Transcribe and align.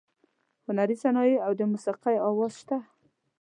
هنري 0.67 0.95
صنایع 1.03 1.37
او 1.47 1.51
د 1.59 1.61
موسیقۍ 1.71 2.15
اواز 2.29 2.51
شته. 2.61 2.77